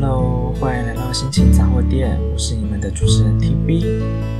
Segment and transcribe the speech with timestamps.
[0.00, 3.84] Hello，欢迎来到心情杂货店，我是你们的主持人 TB。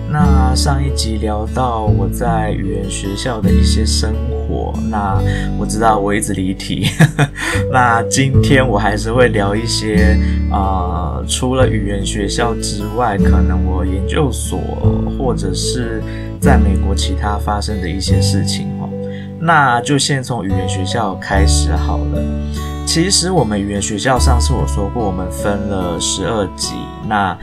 [0.08, 5.20] 那上一集聊到我在语言学校的一些生活，那
[5.58, 6.86] 我知道我一直离题，
[7.72, 10.16] 那今天我还是会聊一些
[10.48, 14.60] 啊、呃，除了语言学校之外，可能我研究所
[15.18, 16.00] 或者是
[16.40, 18.88] 在美国其他发生的一些事情哦。
[19.40, 22.22] 那就先从语言学校开始好了。
[22.88, 26.72] 其实我们语言学校上次我说过，我们分了十二级。
[27.06, 27.36] 那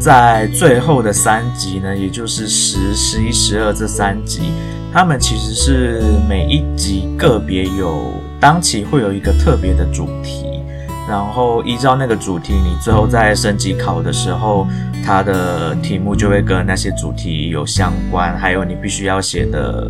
[0.00, 4.50] 在最后的三级呢，也就是十、十一、十二这三级，
[4.92, 10.64] 他们其实是每一级个别有当期会有一个特别的主题，
[11.08, 14.66] 然后依照那个主题，你最后在升级考的时候，
[15.06, 19.88] 它的题目就会跟那些主题有相关，还有你必须要写的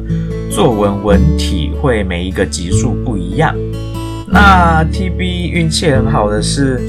[0.51, 3.57] 作文文体会每一个级数不一样。
[4.31, 6.81] 那 TB 运气很好的是，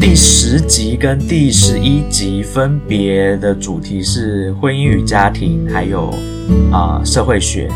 [0.00, 6.12] 第十集跟第十一集分别的主题是婚姻与家庭，还有
[6.72, 7.68] 啊、社会学。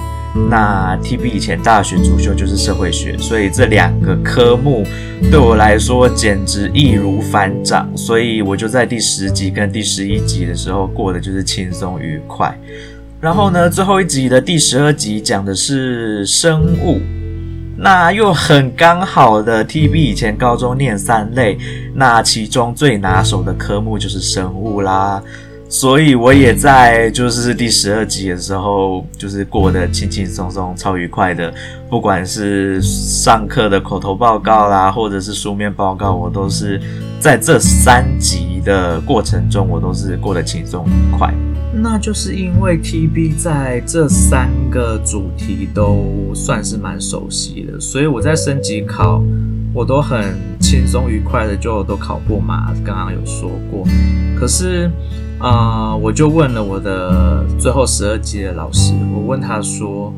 [0.51, 4.85] 那 TB 以前大学主修就是社会学，所以这两个科目
[5.31, 12.59] 对我来说简直易如反掌，所以我就在第十集跟第十一集的时候过得就是轻松愉快。
[13.21, 17.01] 然后呢，最后一集的第十二集讲的是生物。
[17.79, 21.59] 那又很刚好的，TB 以前高中念三类，
[21.95, 25.23] 那其中最拿手的科目就是生物啦，
[25.69, 31.53] 所以我也在就是第十二集的时候，就是过得轻轻松松、超愉快的，
[31.91, 36.81] 不管是上课的口头报告啦，或者是书面报告，我都是
[37.19, 41.35] 在这三集的过程中，我都是过得轻松愉快。
[41.75, 49.21] 那就是因为 TB 在这三个主题都算是蛮熟悉的，所以我在升级考，
[49.75, 52.75] 我都很轻松愉快的就都考过嘛。
[52.85, 53.87] 刚刚有说过，
[54.37, 54.91] 可是、
[55.39, 60.13] 呃，我就问了我的最后十二级的老师，我问他说，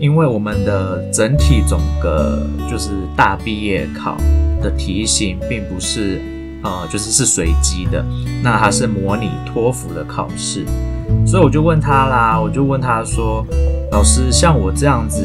[0.00, 4.16] 因为我们的整体总个就是大毕业考
[4.60, 6.20] 的题型并不是
[6.64, 8.04] 呃，就是是随机的，
[8.42, 10.66] 那它是模拟托福的考试。
[11.24, 13.46] 所以我就问他啦，我就问他说
[13.92, 15.22] ：“老师，像我这样子，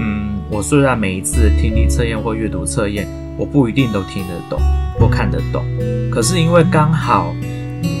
[0.00, 3.06] 嗯，我虽然每一次听力测验或阅读测验，
[3.38, 4.60] 我不一定都听得懂
[4.98, 5.64] 或看得懂，
[6.10, 7.32] 可是因为刚好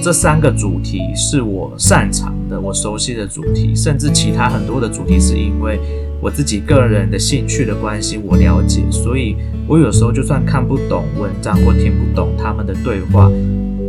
[0.02, 5.78] 这三个主题是我擅长的、我熟悉的主题，甚至其他很多的主题是因为
[6.20, 9.36] 我自己个人的兴趣的关系，我了解，所以
[9.68, 13.30] 我有时候就算看不懂文章或听不懂他们的对话。”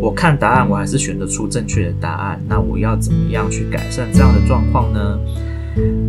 [0.02, 2.42] 我看答案，我还是选得出正确的答案。
[2.48, 5.20] 那我要怎么样去改善这样的状况呢？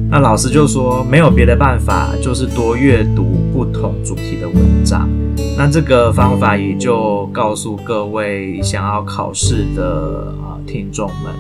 [0.09, 3.40] 那老师就说没有别的办法，就是多阅读
[3.73, 5.09] 同主题的文章。
[5.57, 11.35] 那这个方法也就告诉各位想要考试的啊听众们，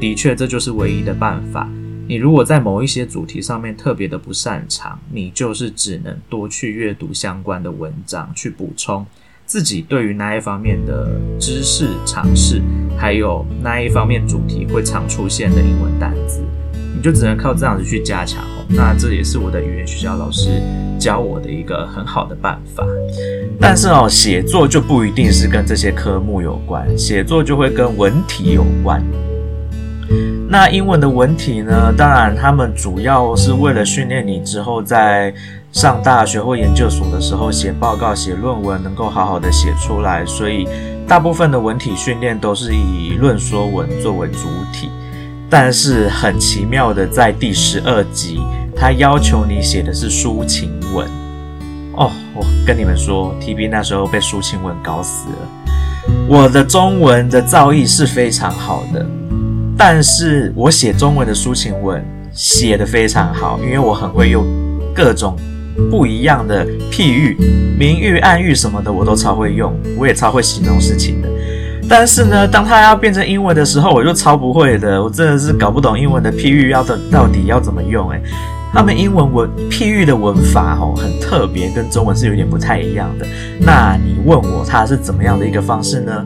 [0.00, 1.68] 的确这就是唯一的办法。
[2.08, 9.04] 你如果在某一些主题上面特别的不擅长，你就是只能多去阅读相关的文章去补充。
[9.44, 12.60] 自己对于那一方面的知识常识，
[12.96, 16.42] 还有那一方面主题会常出现的英文单词，
[16.94, 18.44] 你就只能靠这样子去加强。
[18.68, 20.60] 那这也是我的语言学校老师
[21.06, 22.84] 教我的一个很好的办法。
[23.60, 29.00] 但是哦，写作就不一定是跟这些科目有关，写作就会跟文体有关。
[30.48, 31.94] 那英文的文体呢？
[31.96, 35.32] 当然，他们主要是为了训练你之后在
[35.70, 40.26] 上大学或研究所的时候写报告、写论文能够好好的写出来。
[40.26, 40.66] 所以，
[41.06, 44.90] 大部分的文体训练都是以论说文作为主体。
[45.48, 48.40] 但是很奇妙的，在第十二集，
[48.76, 51.06] 他要求你写的是抒情文。
[51.94, 56.14] 哦，我跟你们说，TB 那时候被抒情文搞死了。
[56.28, 59.04] 我的中文的造诣是非常好的。
[59.78, 64.44] 但是我写中文的抒情文写得非常好，因为我很会用
[64.94, 65.36] 各种
[65.90, 67.36] 不一样的譬喻、
[67.78, 71.28] 明喻、暗喻什么的，我都超会用，我也超会形容事情的。
[71.88, 78.10] 但是呢，当它要变成英文的时候，我就超不会的，我真的是搞不懂英文的譬喻要的到底要怎么用。
[78.10, 78.20] 诶，
[78.76, 83.26] 他们英文文譬喻的文法哦很特别，跟中文是有点不太一样的。
[83.58, 86.22] 那你问我它是怎么样的一个方式呢？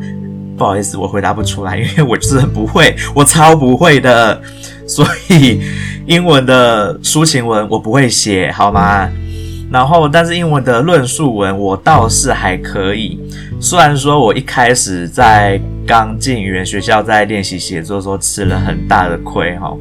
[0.58, 4.42] 不好意思，我回答不出来，因为我就是很不会，我超不会的，
[4.84, 5.60] 所以
[6.06, 9.08] 英文的抒情文我不会写，好吗？
[9.70, 13.18] 然后，但是英文的论述文我倒是还可以。
[13.60, 19.76] 虽然说我一开始在刚进语言学校，在练习写作的时候吃了很大的亏哈，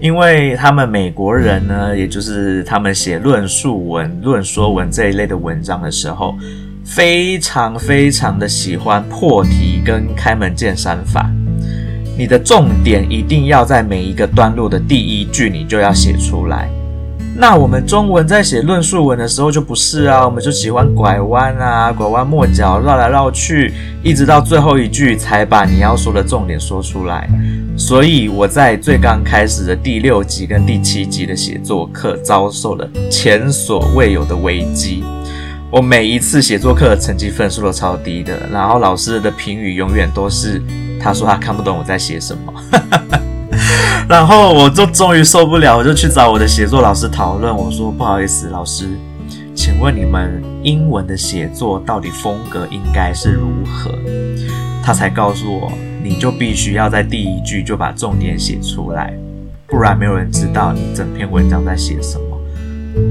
[0.00, 6.34] 因为他们美国人呢，也就是他们写论述文、论说文这一类的文章的时候。
[6.88, 11.28] 非常非常的喜欢破题跟开门见山法。
[12.16, 16.70] 你的重点一定要在每一个段落的第一句，你就要写出来。
[17.38, 27.28] 那我们中文在写论述文的时候就不是啊，我们就喜欢拐弯啊，拐弯抹角，绕来绕去，一直到最后一句才把你要说的重点说出来。
[27.76, 35.04] 所以我在最刚开始的第六集跟第七集的写作课遭受了前所未有的危机。
[35.70, 40.62] 我每一次写作课成绩分数都超低的，然后老师的评语永远都是。
[40.98, 42.52] 他说他看不懂我在写什么，
[44.08, 47.54] 然后我就终于受不了，我就去找我的写作老师讨论。
[47.54, 48.88] 我说不好意思，老师，
[49.52, 53.90] 请问你们英文的写作到底风格应该是如何？
[54.80, 55.72] 他才告诉我，
[56.04, 59.12] 你就必须要在第一句就把重点写出来，
[59.66, 62.24] 不然没有人知道你整篇文章在写什么。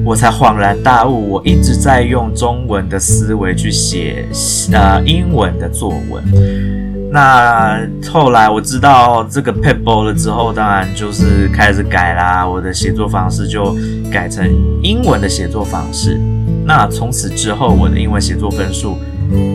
[0.05, 4.25] 我才恍然大悟，我一直在用中文的思维去写
[4.71, 6.94] 呃英文的作文。
[7.15, 7.79] 那
[8.11, 12.45] 后来我知道这个撇步了之后，当然就是开始改啦。
[12.45, 13.73] 我的写作方式就
[14.11, 14.45] 改成
[14.83, 16.19] 英文的写作方式。
[16.65, 18.97] 那从此之后，我的英文写作分数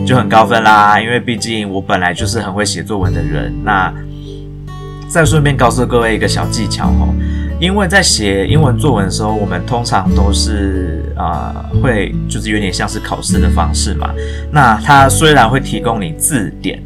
[0.07, 0.99] 就很高分啦。
[0.99, 3.53] 因为毕竟我本来就是很会写作文的人。
[3.63, 3.93] 那
[5.07, 7.13] 再顺便告诉各位一个小技巧哦，
[7.59, 14.11] 因为在写英文作文的时候，我们通常都是啊、会就是有点像是考试的方式嘛。
[14.51, 16.81] 那它虽然会提供你字典。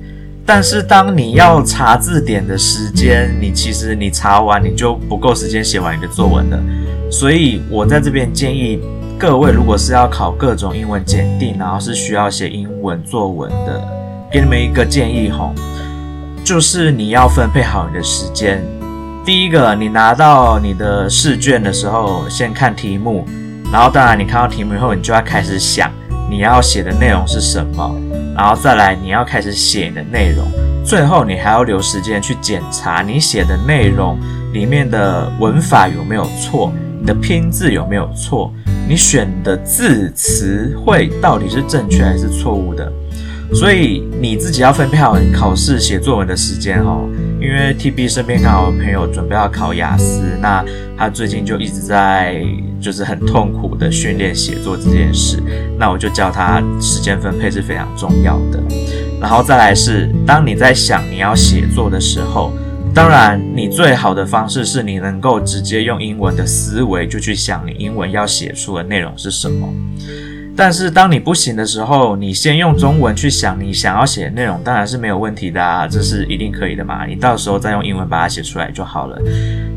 [0.45, 6.59] 但是当你要查字典的时间，你其实你查完你就不够时间写完你的作文了。
[7.11, 8.79] 所以我在这边建议
[9.17, 13.81] 各位，如果是要考各种英文检定，然后是需要写英文作文的，
[14.31, 15.51] 给你们一个建议吼，
[16.43, 18.63] 就是你要分配好你的时间。
[19.25, 23.25] 第一个，你拿到你的试卷的时候，先看题目，
[23.71, 25.91] 然后当然你看到题目以后，你就要开始想
[26.29, 27.95] 你要写的内容是什么。
[28.35, 30.45] 然后再来，你要开始写你的内容，
[30.85, 34.19] 最后你还要留时间去检查你写的内容
[34.51, 38.51] 里面的文法有没有错，你的拼字有没有错，
[38.89, 42.91] 你选的字词汇到底是正确还是错误的。
[43.53, 47.07] 所以你自己要分配好你考试写作文的时间哦，
[47.45, 50.65] 因为 TB 身边刚好朋友准备要考雅思，那
[50.97, 52.43] 他最近就一直在
[52.81, 55.37] 就是很痛苦的训练写作这件事，
[55.77, 58.59] 那我就教他时间分配是非常重要的。
[59.21, 62.51] 然后再来是，当你在想你要写作的时候，
[62.95, 69.71] 当然你最好的方式是你能够直接用英文的思维就去想你英文要写出的内容是什么。
[70.57, 77.05] 但是当你不行的时候，你先用中文去想你想要写的内容，当然是没有问题的啊，这是一定可以的嘛。
[77.05, 79.19] 你到时候再用英文把它写出来就好了。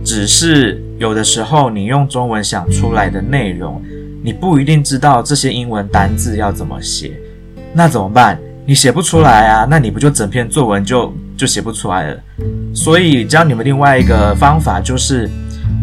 [0.05, 3.83] 只是有的时候你用中文想出来的内容，
[4.23, 7.13] 你不一定知道这些英文单字要怎么写，
[7.73, 8.39] 那怎么办？
[8.65, 12.21] 你写不出来啊，那你不就整篇作文就就写不出来了？
[12.73, 15.29] 所以教你们另外一个方法就是。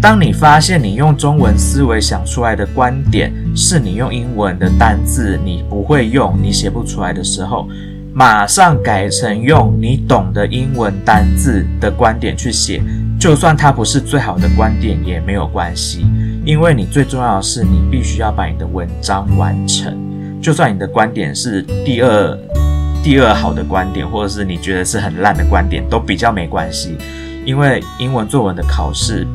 [0.05, 7.67] 当你发现你用中文思维想出来的观点是你用英文的单字你不会用，你写不出来的时候，
[8.13, 12.83] 马上改成用你懂的英文单字的观点去写，
[13.19, 16.05] 就算它不是最好的观点也没有关系，
[16.45, 19.91] 因为你最重要的是你必须要把你的文章完成，
[20.39, 22.39] 就算你的观点是第二
[23.03, 26.95] 第二好的观点，或者是你觉得是很烂的观点，都比较没关系，
[27.43, 29.25] 因为英文作文的考试。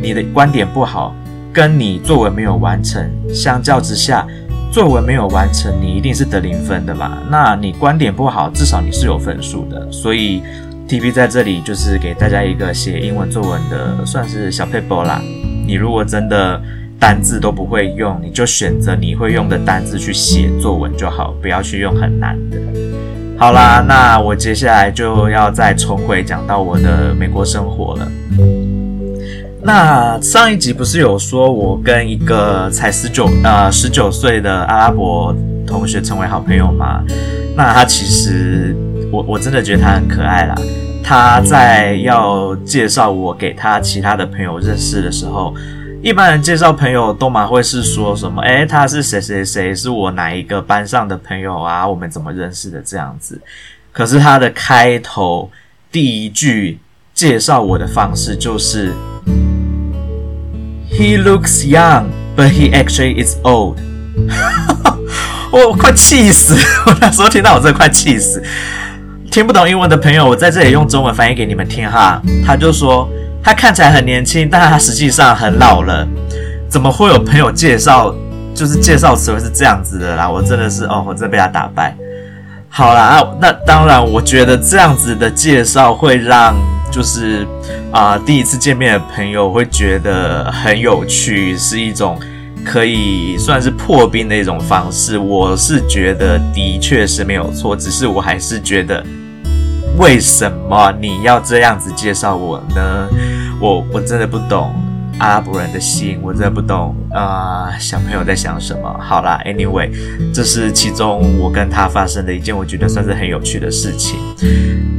[0.00, 1.14] 你的观点不好，
[1.52, 4.26] 跟你作文没有完成相较之下，
[4.72, 7.18] 作文没有完成，你一定是得零分的嘛。
[7.30, 9.90] 那你观点不好，至少你是有分数的。
[9.90, 10.42] 所以
[10.88, 15.20] TB 在这里就是给大家一个写英文作文的算是小撇步啦。
[15.66, 16.60] 你如果真的
[16.98, 22.58] 单字都不会用，你就选择你会用的单字去写作文就好，不要去用很难的。
[23.38, 28.08] 好啦，那我接下来就要再重回讲到我的美国生活了。
[29.66, 35.34] 那上一集不是有说我跟一个才十九呃十九岁的阿拉伯
[35.66, 37.02] 同学成为好朋友吗？
[37.56, 38.76] 那他其实
[39.10, 40.54] 我我真的觉得他很可爱啦。
[41.02, 45.52] 他在要介绍我给他其他的朋友认识的时候，
[46.00, 48.40] 一般人介绍朋友都嘛会是说什么？
[48.42, 51.84] 诶，他是谁谁谁，是我哪一个班上的朋友啊？
[51.88, 53.40] 我们怎么认识的这样子？
[53.90, 55.50] 可是他的开头
[55.90, 56.78] 第一句
[57.12, 58.92] 介绍我的方式就是。
[60.98, 63.76] He looks young, but he actually is old.
[65.52, 66.56] 我快气死！
[66.86, 68.42] 我那时候听到我真的快气死。
[69.30, 72.20] 听不懂英文的朋友，我在这里用中文翻译给你们听哈。
[72.46, 73.08] 他就说
[73.42, 76.06] 他看起来很年轻，但他实际上很老了。
[76.68, 78.14] 怎么会有朋友介绍
[78.54, 81.94] 就是介绍词汇是这样子的啦，我真的是哦，我真的被他打败。
[82.68, 86.54] 好啦，啊，那当然，我觉得这样子的介绍会让
[86.90, 87.46] 就是
[87.92, 92.18] 啊、第一次见面的朋友会觉得很有趣，是一种
[92.64, 95.18] 可以算是破冰的一种方式。
[95.18, 99.04] 我是觉得的确是没有错，只是我还是觉得
[99.98, 103.08] 为什么你要这样子介绍我呢？
[103.60, 104.74] 我我真的不懂。
[105.18, 107.78] 阿拉伯人的心，我真的不懂啊、呃！
[107.80, 109.00] 小朋友在想什么？
[109.00, 109.90] 好啦，Anyway，
[110.34, 114.18] 这是其中我跟他发生的一件我觉得算是很有趣的事情。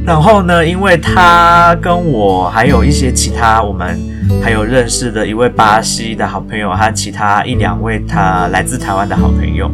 [0.04, 3.96] 然后呢，因为他跟我还有一些其他我们
[4.42, 9.70] 还有认识的一位巴西的好朋友，还有其他一两位他来自台湾的好朋友，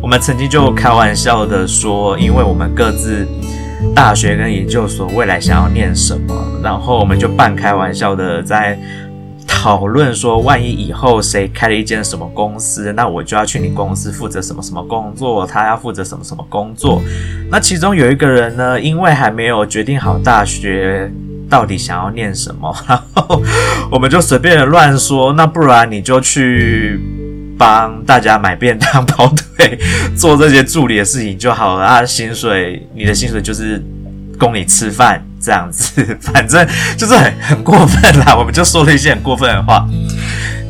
[0.00, 3.26] 我们曾经就开玩笑的说，因为我们各自
[3.96, 8.78] 大学跟研究所未来想要念什么，然后我们就半开玩笑的在。
[9.48, 17.02] 讨论说，万一以后谁开了一间什么公司，那我就要去你公司负责什么什么工作，他要负责什么什么工作。
[17.50, 21.10] 那其中有一个人呢，因为还没有决定好大学
[21.50, 23.42] 到底想要念什么，然后
[23.90, 27.00] 我们就随便乱说，那不然你就去
[27.58, 29.76] 帮大家买便当、跑腿、
[30.16, 33.82] 做这些助理的事情就好了啊，薪水，你的薪水就是
[34.38, 35.24] 供你吃饭。
[35.40, 36.66] 这样子， 反正
[36.96, 39.86] 就是很很过分啦， 我们就说了一些很过分的话。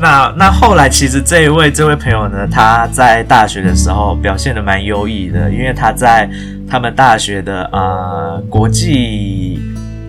[0.01, 6.29] 那那后来，其实这一位这位朋友呢，他在大学的时候表现的蛮优异的，因为他在
[6.71, 9.61] 他们大学的呃国际。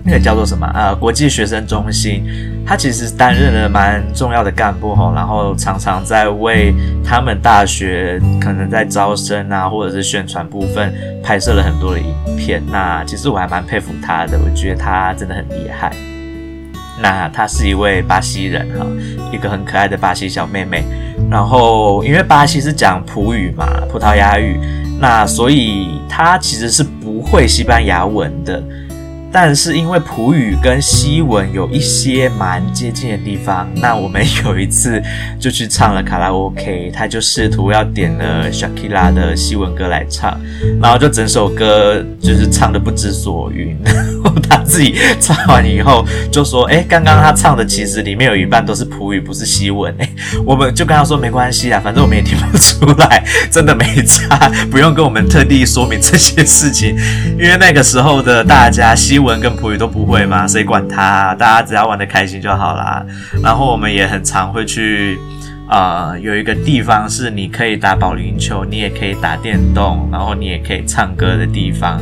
[0.10, 0.66] 那个叫做什么？
[0.74, 2.26] 呃，国际学生中心，
[2.66, 6.74] 他其实担任了蛮重要的干部哈，然后常常在为
[7.06, 10.92] 他们大学可能在招生啊，或者是宣传部分
[11.24, 12.60] 拍摄了很多的影片。
[12.72, 15.92] 那其实我还蛮佩服他的，我觉得他真的很厉害。
[17.00, 18.88] 那他是一位巴西人哈，
[19.32, 20.84] 一个很可爱的巴西小妹妹。
[21.30, 24.60] 然后因为巴西是讲葡语嘛，葡萄牙语，
[25.00, 28.60] 那所以他其实是不会西班牙文的。
[29.32, 35.00] 但是因为葡语跟西文有一些蛮接近的地方，那我们有一次
[35.40, 40.36] 就去唱了卡拉 OK， 他就试图要点了 Shakira 的西文歌来唱，
[40.82, 43.78] 然后就整首歌就是唱的不知所云。
[43.86, 50.10] 然 后他自己唱完以后就说：“哎，刚刚他唱的其实里面有一半都是葡语，不是西文。”哎，
[50.44, 56.98] 我们就跟他说没关系啦，反正我们也听不出来，真的没差，不用跟我们特地说明这些事情，
[57.38, 59.19] 因为那个时候的大家西。
[59.20, 60.48] 英文跟葡语都不会吗？
[60.48, 61.36] 谁管他？
[61.36, 63.06] 大家只要玩得开心就好啦。
[63.44, 65.20] 然后我们也很常会去，
[65.68, 72.02] 呃，有一个地方是你可以打保龄球，你也可以打电动，然后你也可以唱歌的地方。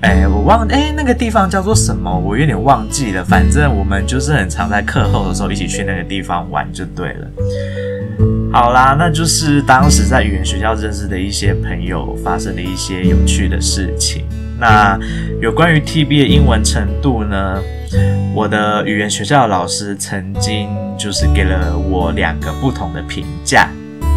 [0.00, 2.10] 哎，我忘，哎，那个地方叫做什么？
[2.18, 3.22] 我有点忘记了。
[3.22, 7.28] 反正我们就是很常在课后的时候一起去那个地方玩就对了。
[8.50, 14.24] 好啦，那就是当时在语言学校认识的一些朋友发生的一些有趣的事情。
[14.58, 14.98] 那
[15.40, 17.62] 有关于 TB 的英文程度呢？
[18.34, 23.68] 我的语言学校的老师曾经就是给了我两个不同的评价。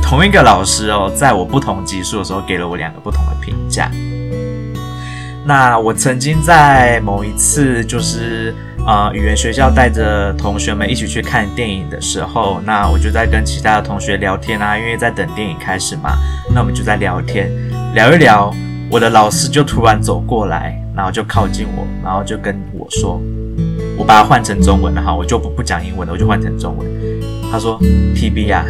[0.04, 3.90] 同一个老师哦，在我不同级数的时候给了我两个不同的评价。
[5.46, 8.54] 那我曾经在某一次就是
[8.86, 16.18] 呃语言学校带着同学们一起去看电影的时候，那我就在跟其他的同学聊天啊，因为在等电影开始嘛，
[16.54, 17.50] 那我们就在聊天，
[17.96, 18.54] 聊一聊。
[18.92, 23.22] 我的老师就突然走过来，然后就靠近我，然后就跟我说
[23.98, 26.86] ：“我把它换成中文了哈，我就不不讲英文了，我就换成中文。”
[27.50, 27.80] 他说
[28.14, 28.66] ：“TB 啊，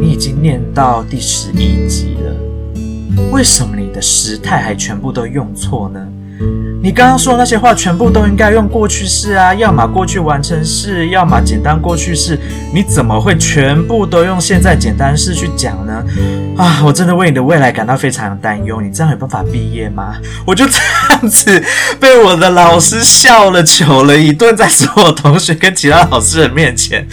[0.00, 6.06] 你已经念到第十一集了，为什么你的时态还全部都用错呢？”
[6.82, 12.36] 你刚刚说的那些话全部都应该用过去式啊，要么过去完成式，要么简单过去式。
[12.74, 16.04] 你怎么会全部都用现在简单式去讲呢？
[16.56, 18.80] 啊，我真的为你的未来感到非常担忧。
[18.80, 20.16] 你这样有办法毕业吗？
[20.44, 20.78] 我就这
[21.10, 21.62] 样子
[22.00, 27.06] 被我的老师笑了糗了一顿，在所有同学跟其他老师的面前，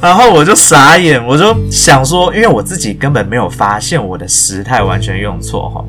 [0.00, 5.84] 然后我就傻眼，我就想说，因为我自己根本没有发现我的时态完全用错哈。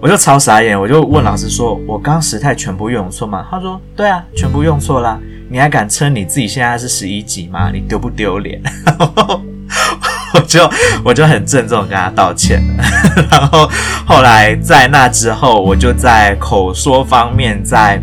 [0.00, 5.18] 我就超傻眼，我就问老师说：“我刚时态全部用错吗？”他说：“对啊，全部用错啦。
[5.50, 7.70] 你还敢称你自己现在是十一级吗？
[7.70, 8.62] 你丢不丢脸？”
[10.32, 10.70] 我就
[11.04, 12.62] 我就很郑重跟他道歉。
[13.30, 13.68] 然后
[14.06, 18.02] 后来在那之后，我就在口说方面，在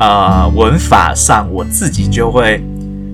[0.00, 2.60] 呃文法上，我自己就会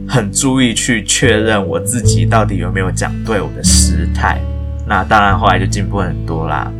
[0.08, 4.40] 很注意去确认我自己到底有没有讲对我的时态。
[4.86, 6.70] 那当然后来就进步很多啦。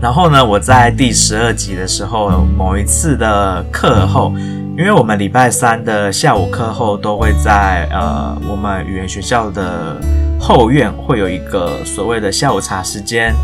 [0.00, 4.32] 然后呢，我在第十二集的时候，某一次的课后，
[4.78, 10.00] 因为我们礼拜三的下午课后都会在呃我们语言学校的
[10.40, 13.34] 后院会有一个所谓的下午茶时间，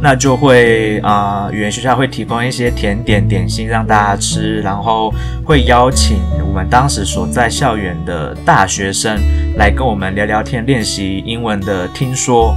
[0.00, 5.12] 那就会啊、语言学校会提供一些甜点点心让大家吃，然后
[5.44, 9.20] 会邀请我们当时所在校园的大学生
[9.58, 12.56] 来跟我们聊聊天，练习英文的听说。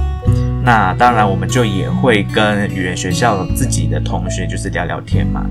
[0.62, 5.44] 那当然，我们就也会跟语言学校自己的同学就是聊聊天嘛。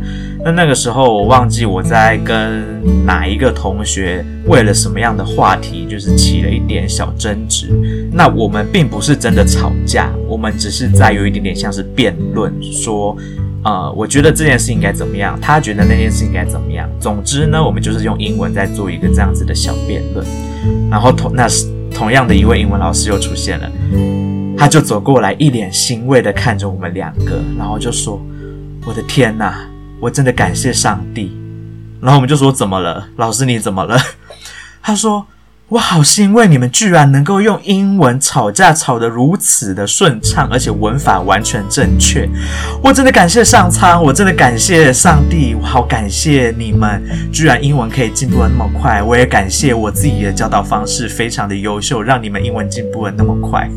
[0.43, 2.63] 那那个时候我忘记我在跟
[3.05, 7.69] 哪一个同学为了什么样的话题，就是起了一点小争执。
[8.13, 13.17] 那我们并不是真的吵架，我们只是在有一点点像是辩论，说，
[13.63, 16.87] 呃，我觉得这件事应该怎么样，他觉得那件事应该怎么样。
[16.99, 20.25] 总之呢，我们就是用英文在做一个这样子的小辩论。
[20.89, 23.71] 然后同那是同样的一位英文老师又出现了。
[24.59, 28.21] 他就走过来，一脸欣慰的看着我们两个，然后就说
[28.85, 29.65] ：“我的天哪，
[30.01, 31.31] 我真的感谢上帝。”
[32.01, 33.45] 然后我们就说：“怎么了，老师？
[33.45, 33.97] 你怎么了？”
[34.83, 35.25] 他说。
[35.69, 42.27] 我好欣慰，你们居然能够用英文吵架吵得如此的顺畅，而且文法完全正确。
[42.81, 49.03] 我真的感谢上苍，我真的感谢上帝，我好感谢你们，居然英文可以进步的那么快。
[49.03, 53.69] 我也感谢我自己的教导方式非常的优秀，让你们英文进步的那么快。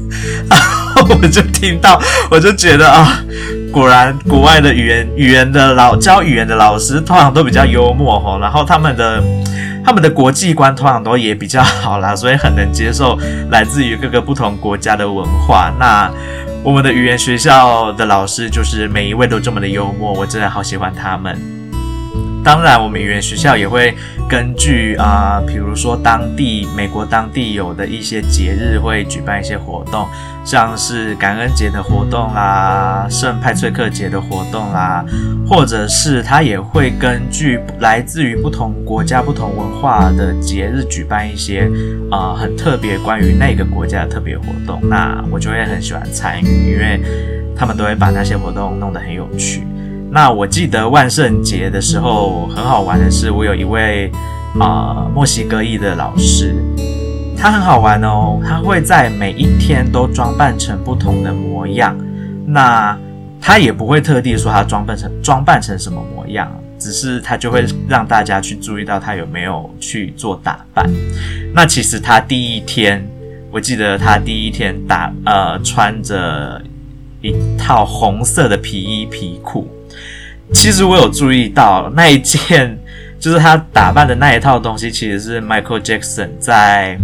[0.48, 0.58] 然
[0.96, 3.22] 后我就听到，我就觉得啊，
[3.70, 9.22] 果然国外的语言语言的老教语言的老师通常都比较幽默吼，然后他们的。
[9.84, 13.18] 他们的国际观通常都也比较好啦，所以很能接受
[13.50, 15.72] 来自于各个不同国家的文化。
[15.78, 16.10] 那
[16.62, 21.61] 我们的语言学校的老师就是每一位都这么的幽默，我真的好喜欢他们。
[22.44, 23.94] 当然，我们语言学校也会
[24.28, 30.08] 根据啊、比如说当地美国当地有的一些节日，会举办一些活动，
[30.44, 35.04] 像是感恩节的活动啦、圣派翠克节的活动啦，
[35.48, 41.70] 或者是他也会根据来自于不同国家、不同文化的节日，举办一些
[42.10, 44.80] 啊、很特别关于那个国家的特别活动。
[44.88, 47.00] 那我就会很喜欢参与，因为
[47.54, 49.64] 他们都会把那些活动弄得很有趣。
[50.14, 54.12] 那我记得万圣节的时候很好玩的是，我有一位
[54.60, 56.54] 啊、墨西哥裔的老师，
[57.34, 61.96] 他很好玩哦，他会在每一天都装扮成不同的模样。
[62.46, 62.94] 那
[63.40, 66.46] 他也不会特地说他装扮成装扮成什么模样，
[66.78, 70.90] 只是他就会让大家去注意到他有没有去做打扮。
[71.54, 73.02] 那其实他第一天，
[73.50, 76.60] 我记得他第一天打呃穿着
[77.22, 79.66] 一套红色的皮衣皮裤。
[80.52, 82.78] 其实我有注意到那一件，
[83.18, 86.98] 就是他打扮的那一套东西，其实是 Michael Jackson 在，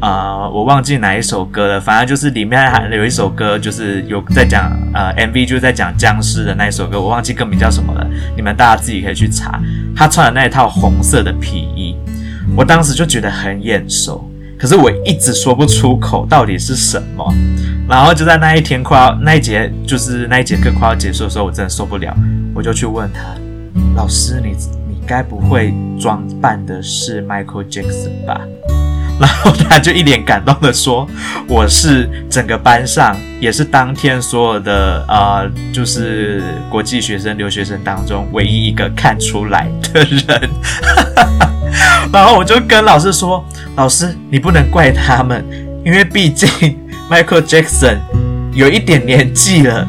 [0.00, 8.06] 呃，我忘记哪一首歌了，反正就是里面还有一首歌，就是有在讲，呃，MV 就是在讲僵尸的那一首歌，我忘记歌名叫什么了，
[8.36, 9.58] 你们大家自己可以去查。
[9.96, 11.96] 他穿的那一套红色的皮衣，
[12.56, 14.27] 我当时就觉得很眼熟。
[14.58, 17.32] 可是我一直说不出口到底是什么，
[17.88, 22.12] 然后就在那一天快要那一节就是那一节课快要结束的时候，我真的受不了，
[22.54, 23.20] 我就去问他，
[23.94, 24.50] 老师，你
[24.88, 28.40] 你该不会装扮的是 Michael Jackson 吧？
[29.20, 31.08] 然后他就一脸感动的说，
[31.48, 40.50] 我是整个班上也是当天所有的呃就是国际学生留学生当中唯一一个看出来的人。
[42.12, 43.44] 然后我就跟老师说
[43.76, 45.44] ：“老师，你不能怪他们，
[45.84, 46.48] 因为毕竟
[47.10, 47.98] Michael Jackson
[48.52, 49.86] 有一点年纪了，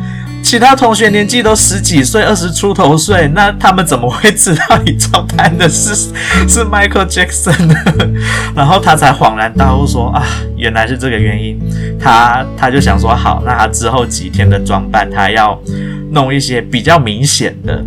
[0.49, 5.93] 其他同学年纪都十几岁、二十出头岁，那他们怎么会知道你装扮的是
[6.49, 7.75] 是 Michael Jackson 呢？”
[8.57, 10.25] 然后他才恍然大悟说：“啊，
[10.57, 11.59] 原来是这个原因。”
[12.01, 15.55] 他他就想说：“好，那他之后几天的装扮，他要
[16.09, 17.85] 弄一些比较明显的。”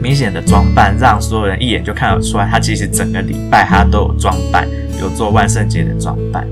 [0.00, 4.66] 明显的装扮，让所有人一眼就看得出来，他其实整个礼拜他都有装扮，
[5.02, 6.48] 有做万圣节的装扮。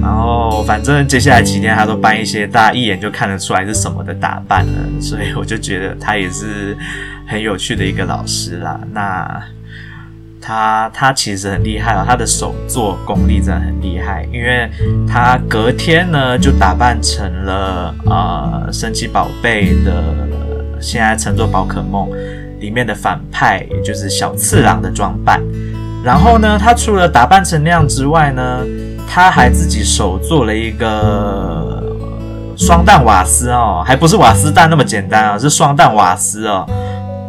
[0.00, 6.76] 然后反正接下来几天他都扮一些大家一眼就看得出来是什么的打扮了，所以我就觉得他也是
[7.26, 8.80] 很有趣的一个老师啦。
[8.92, 9.42] 那
[10.40, 14.70] 他他其实很厉害哦，他的手作功力真的很厉害，因为
[15.06, 20.02] 他隔天呢就打扮成了呃神奇宝贝的，
[20.80, 22.08] 现在称作宝可梦。
[22.60, 25.40] 里面的反派，也就是小次郎的装扮。
[26.04, 28.62] 然后呢，他除了打扮成那样之外呢，
[29.12, 31.82] 他还自己手做了一个
[32.56, 36.64] 双蛋瓦斯哦，还不是瓦斯蛋那么简单啊，是双蛋瓦斯哦，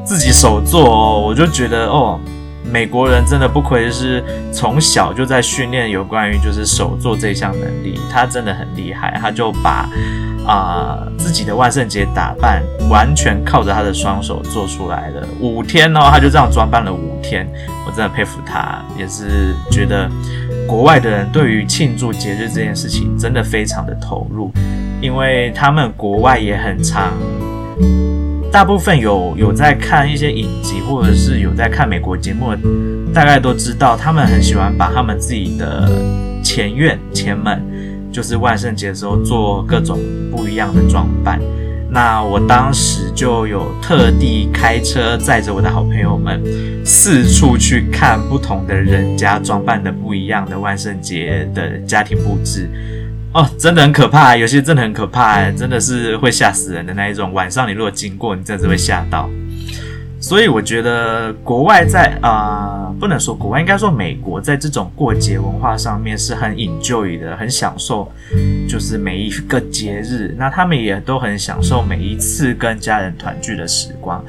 [0.05, 1.19] 自己手做哦。
[1.19, 2.19] 我就觉得哦，
[2.71, 9.89] 美国人真的不愧是从小就在训练有关于就是手做这项能力，他真的很厉害，他就把。
[10.43, 15.23] 啊、自己的万圣节打扮完全靠着他的双手做出来的。
[15.39, 17.47] 五天哦，他就这样装扮了五天，
[17.85, 20.09] 我真的佩服他，也是觉得
[20.67, 24.51] 国外的人对于庆祝节日这件事情真的非常的投入，
[25.01, 27.13] 因为他们国外也很常，
[28.51, 32.55] 大部分有有在看一些影集或者是有在看美国节目，
[33.13, 35.89] 大概都知道他们很喜欢把他们自己的
[36.43, 37.61] 前院前门。
[38.11, 39.97] 就是万圣节的时候做各种
[40.29, 41.39] 不一样的装扮，
[41.93, 46.41] 那我当时就有特地开车载着我的好朋友们
[46.85, 52.69] 四处去看不同的人家装扮的不一样的万圣节的家庭布置，
[53.33, 57.33] 哦，真的很可怕，有些真的很可怕，真的是会吓死人的那一种。
[57.33, 59.29] 晚上你如果经过，你真的是会吓到。
[60.21, 68.09] 所以我觉得国外在啊、不能说国外，应该说美国在这种过节文化上面是很 enjoy 的，很享受，
[68.69, 74.23] 就是每一个节日，那他们也都很享受每一次跟家人团聚的时光。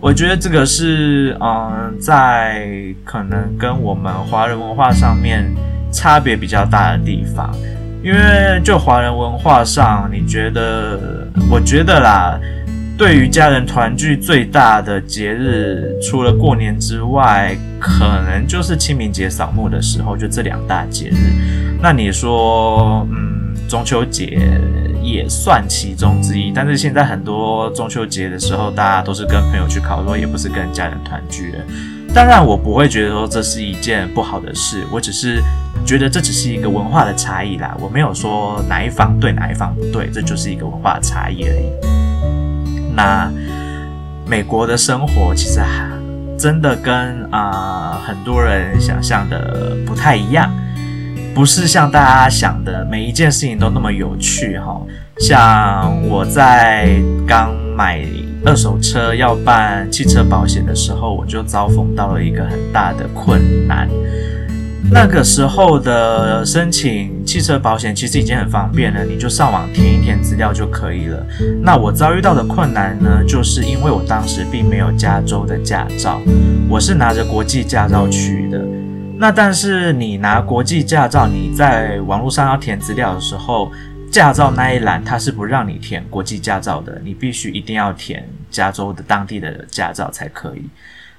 [0.00, 2.68] 我觉得这个是嗯、在
[3.04, 5.48] 可能跟我们华人文化上面
[5.92, 7.56] 差别比较大的地方，
[8.02, 11.28] 因为就华人文化上，你觉得？
[11.48, 12.36] 我觉得啦。
[12.98, 21.16] 对于家人团聚最大的节日，除了过年之外，可能就是清明节扫墓的时候，就这两大节日。
[21.82, 24.40] 那你说，嗯，中秋节
[25.02, 31.52] 也算其中之一，但是现在很多中秋节的时候，大家都是跟朋友去烤肉，也不是跟家人团聚。
[32.14, 35.42] 当然，我不会觉得说这是一件不好的事，我只是
[35.84, 37.76] 觉得这只是一个文化的差异啦。
[37.78, 41.95] 我没有说哪一方对哪一方不对，这就是一个文化差异而已。
[42.96, 43.30] 那
[44.26, 45.86] 美国的生活其实还
[46.38, 46.92] 真的跟
[47.30, 50.50] 啊、很多人想象的不太一样，
[51.34, 54.80] 不是像大家想的每一件事情都那么有趣哈。
[55.18, 58.04] 像我在刚买
[58.44, 63.88] 二手车要办汽车保险的时候，我就遭逢到了一个很大的困难。
[64.90, 71.26] 那个时候的申请汽车保险其实已经很方便了，你就上网填一填资料就可以了。
[71.60, 76.20] 那我遭遇到的困难呢，就是因为我当时并没有加州的驾照，
[76.68, 78.64] 我是拿着国际驾照去的。
[79.18, 83.72] 那但是你拿国际驾照，你在网络上要填资料的时候，
[84.10, 90.62] 驾照那一栏它是不让你填国际驾照的，你必须一定要填加州的当地的驾照才可以。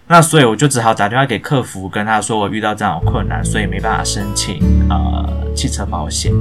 [0.10, 6.32] 那所以我就只好打电话给客服，跟他说我遇到这样的困难，所以没办法申请呃汽车保险。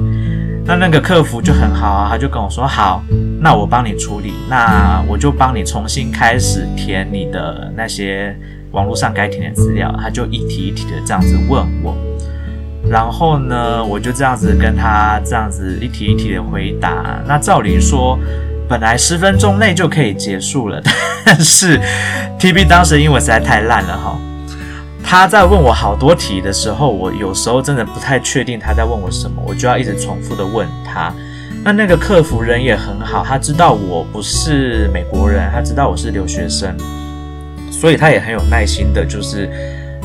[0.65, 3.03] 那那个客服就很好啊，他就跟我说好，
[3.41, 8.33] 那我帮你处理，那我就帮你重新开始填你的那些
[8.71, 9.93] 网络上该填的资料。
[10.01, 11.95] 他就一题一题的这样子问我，
[12.89, 17.19] 然后呢，我就这样子跟他这样子一题一题的回答。
[17.27, 18.17] 那照理说，
[18.67, 20.81] 本来十分钟内就可以结束了，
[21.25, 21.79] 但是
[22.39, 24.17] TB 当时英文实在太烂了哈。
[25.03, 31.13] 他在问我好多题的时候，我有时候真的不太确定他在问我什么，我就要一直重复的问他。
[31.63, 36.75] 那那个客服人也很好，他知道我不是美国人，他知道我是留学生，
[37.71, 39.49] 所以他也很有耐心的，就是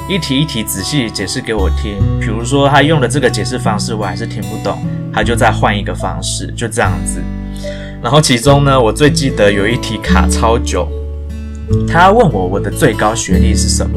[0.09, 1.99] 一题一题仔细解释给我听。
[2.21, 4.79] 比如说他用的这个解释方式我还是听不懂，
[5.13, 7.21] 他就再换一个方式，就这样子。
[8.03, 10.89] 然后其中呢，我最记得有一题卡超久，
[11.87, 13.97] 他问我我的最高学历是什么，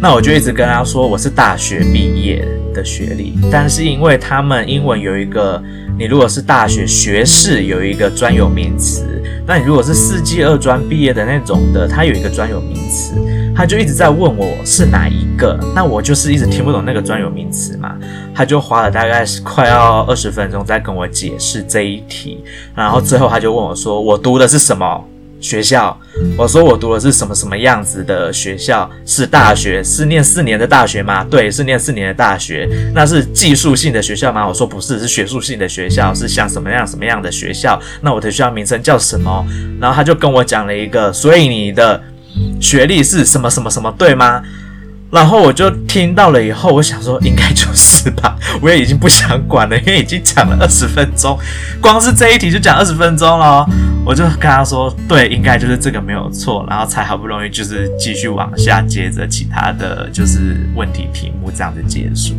[0.00, 5.62] 那我就一直跟他说我是大学毕业的学历，但是因为他们英文有一个，
[5.98, 9.17] 你如果是大学学士有一个专有名词，
[9.48, 13.14] 那你如果是四技二专毕业的那种的，他有一个专有名词，
[13.56, 17.96] 他就一直在问我是哪一个，那我就是一直听不懂那个专有名词嘛。
[18.34, 25.02] 他就花了大概快要二十分钟在跟我解释这一题，然后最后他就问我说：“我读的是什么
[25.40, 25.98] 学校？”
[26.36, 28.88] 我说：“我读的是什么什么样子的学校？
[29.06, 29.82] 是大学？
[29.82, 32.68] 是念四年的大学吗？”“对，是念四年的大学。
[32.94, 39.46] ”“那是技术性的学校吗？”我说：“不是，是学术性的学校，是像什么样什么样的学校？”“那我的学校名称叫什么？”
[39.80, 42.00] 然后他就跟我讲了一个：“所以你的
[42.60, 44.42] 学历是什么什么什么，对吗？”
[45.10, 51.38] 然后我就听到了以后，我想说应该就是吧， 我也已经不想管了，因为已经讲了二十分钟，
[51.80, 53.66] 光是这一题就讲二十分钟了。
[54.04, 62.34] 我就跟他说，对，应该就是这个没有错，然后才好不容易就是继续往下接着其他的就是问题题目这样子结束。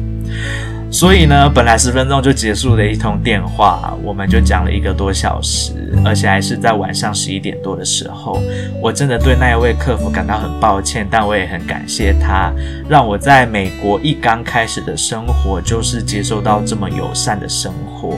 [0.91, 5.71] 所以呢，本来十分钟就结束的一通电话，我们就讲了一个多小时，
[6.03, 8.41] 而且还是在晚上十一点多的时候。
[8.81, 12.51] 我真的对那一位客服感到很抱歉，但我也很感谢他，
[12.89, 18.17] 让我在美国一刚开始的生活就是接受到这么友善的生活。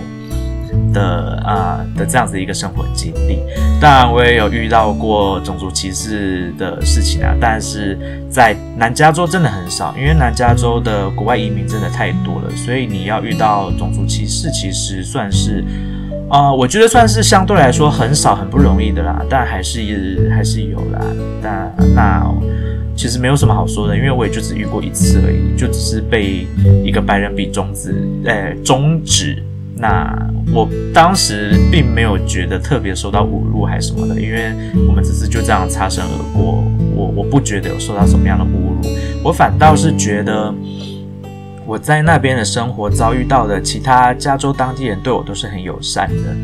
[0.93, 3.39] 的啊、的这样子一个生活经历。
[3.79, 7.97] 当然，我也有遇到过种族歧视的事情啊，但是
[8.29, 15.63] 在南加州真的很少，因为南加州的国外移民真的太多了，所以你要遇到种族歧视，其实算是
[16.29, 19.21] 啊、我觉得算是相对来说很少、很不容易的啦。
[19.29, 21.01] 但还是还是有啦。
[21.41, 22.25] 但那。
[22.93, 26.45] 其实没有什么好说的，因为我也就只遇过一次而已，就只是被
[26.83, 29.41] 一个白人比中指，呃，中指。
[29.81, 30.15] 那
[30.53, 34.53] 我当时并没有觉得特别受到侮辱还是什么的，因为
[34.87, 36.63] 我们只是就这样擦身而过。
[36.95, 38.81] 我我不觉得有受到什么样的侮辱，
[39.23, 40.53] 我反倒是觉得
[41.71, 46.35] 我在那边的生活遭遇到的其他加州当地人对我都是很友善的。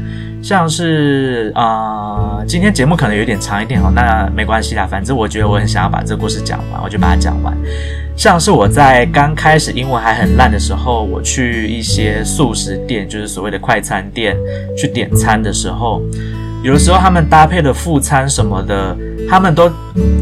[0.42, 7.54] 像是啊、今天节目可能有点长一点哦，那没关系啦，反正我觉得我很想要把这个故事讲完，我就把它讲完。
[8.16, 14.34] 像是我在刚开始英文还很烂的时候，我去一些素食店，就是所谓的快餐店
[14.78, 16.02] 去点餐的时候，
[16.64, 18.96] 有的时候他们搭配的副餐什么的，
[19.30, 19.70] 他们都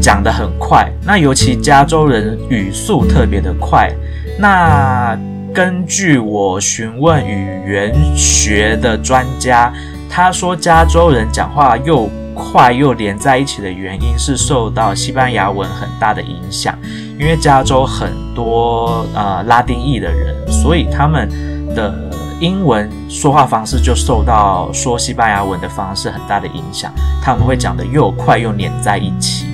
[0.00, 3.90] 讲得很快，那尤其加州人语速特别的快，
[4.38, 5.18] 那
[5.54, 9.72] 根据我询问语言学的专家。
[10.08, 16.78] 他说，加州人讲话又快又连在一起的原因是受到西班牙文很大的影响，
[17.18, 21.28] 因为加州很多呃拉丁裔的人，所以他们
[21.74, 22.05] 的
[22.40, 29.46] 英文说话方式就受到说西班牙文的方式很大的影响，他们会讲得又快又黏在一起，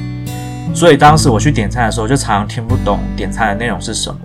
[0.75, 4.18] 所以当时我去点餐的时候就常常听不懂点餐的内容是什么。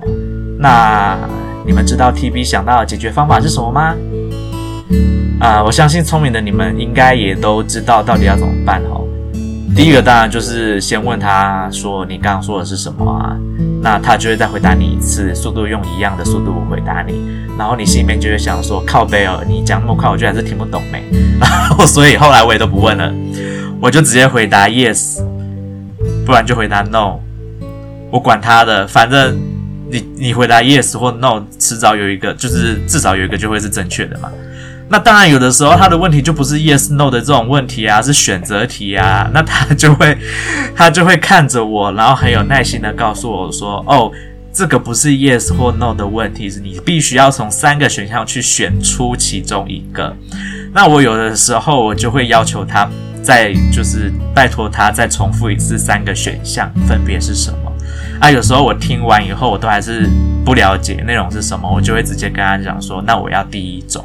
[0.59, 1.17] 那
[1.65, 3.95] 你们知道 TB 想到的解决方法是什么吗？
[5.39, 9.05] 啊、我相信聪明的你们应该也都知道到底要怎么办哦。
[9.75, 13.37] 第一个当然就是先问他说：“你刚刚说的是什么啊？”
[13.87, 17.25] 那他就会再回答你一次，速度用一样的速度回答你。
[17.57, 21.01] 然后你心里面就会想说：“靠北哦，你讲那么快，我就还是听不懂没。”
[21.39, 23.09] 然后所以后来我也都不问了，
[23.79, 25.23] 我就直接回答 yes，
[26.25, 27.17] 不然就回答 no。
[28.11, 29.39] 我管他的，反正
[29.89, 34.29] 你你回答 yes 或 no，迟早有一个，就是至少有一个就会是正确的嘛。
[34.89, 39.29] 那当然，有的时候他的问题就不是 yes no 的这种问题啊，是选择题啊。
[39.33, 40.17] 那他就会，
[40.75, 44.09] 他就会看着我，然后很有耐心的告诉我说：“哦，
[44.53, 50.15] 这个不是 yes 或 no 的问题，是你必须要从三个选项去选出其中一个。”
[50.73, 52.87] 那我有的时候我就会要求他
[53.21, 57.73] 再就是拜托他再重复一次三个选项分别是什么。
[58.19, 60.07] 啊，有时候我听完以后我都还是
[60.45, 64.03] 不了解内容是什么，我就会直接跟他讲说：“那我要第一种。”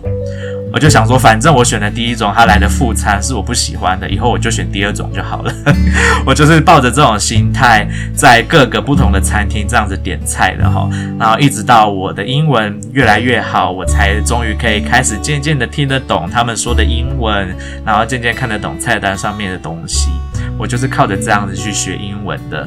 [0.72, 5.52] 我就想说，反正我选的第一种，他来的副餐是我不喜欢的，以后我就选第二种就好了。
[6.24, 17.54] 我就是抱着这种心态，在各个不同的餐厅这样子点菜的哈，然后一直到我的英文越来越好，我才终于可以开始渐渐的听得懂他们说的英文，
[17.85, 20.08] 然后渐渐看得懂菜单上面的东西。
[20.58, 22.66] 我就是靠着这样子去学英文的。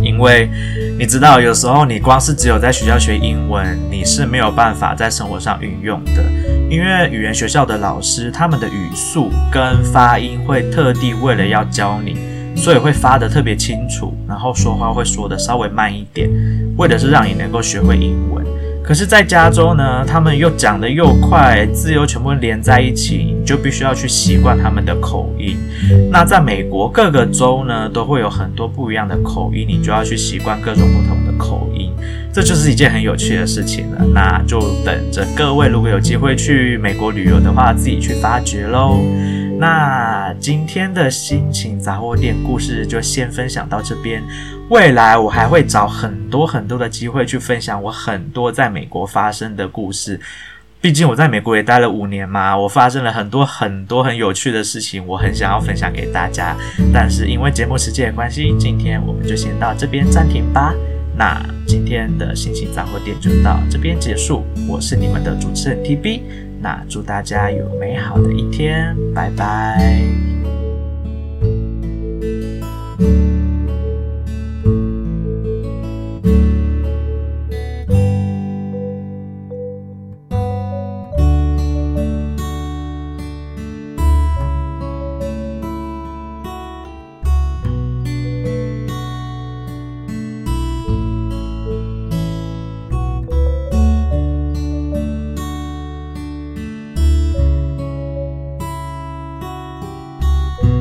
[0.00, 0.50] 因为
[0.98, 6.24] 你知道，有时候你光是只有在学校学英文，你是没有办法在生活上运用的。
[6.72, 12.16] 因为语言学校的老师，他们的语速跟发音会特地为了要教你，
[12.56, 16.30] 所以会发得特别清楚，然后说话会说得稍微慢一点，
[16.78, 18.42] 为的是让你能够学会英文。
[18.82, 25.58] 可是，在加州呢，他们又讲得又快，字又全部连在一起，你就必须要去习惯他们的口音。
[26.10, 31.92] 那在美国各个州呢，都会有很多不一样的口音，你就要去习惯各种不同口音，
[32.32, 34.04] 这就是一件很有趣的事情了。
[34.14, 38.98] 那就等着各位，如果有机会去美国旅游的话，自己去发掘喽。
[39.58, 44.22] 那今天的心情杂货店故事就先分享到这边。
[44.70, 50.18] 未来我还会找很多很多的机会去分享我很多在美国发生的故事。
[50.80, 56.56] 毕竟我在美国也待了五年嘛，我发生了很多很多很有趣的事情，我很想要分享给大家。
[56.92, 60.74] 但是因为节目时间的关系，今天我们就先到这边暂停吧。
[61.16, 64.44] 那今天的心情杂货店就到这边结束。
[64.68, 66.20] 我是你们的主持人 TB。
[66.60, 70.00] 那祝大家有美好的一天，拜拜。